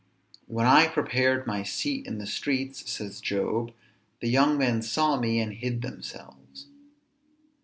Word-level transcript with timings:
When 0.47 0.65
I 0.65 0.87
prepared 0.87 1.45
my 1.45 1.61
seat 1.61 2.07
in 2.07 2.17
the 2.17 2.25
street, 2.25 2.75
(says 2.75 3.21
Job,) 3.21 3.71
_the 4.19 4.31
young 4.31 4.57
men 4.57 4.81
saw 4.81 5.15
me, 5.19 5.39
and 5.39 5.53
hid 5.53 5.83
themselves. 5.83 6.65